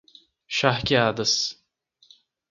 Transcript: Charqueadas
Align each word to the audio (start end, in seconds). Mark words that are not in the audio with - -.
Charqueadas 0.47 1.35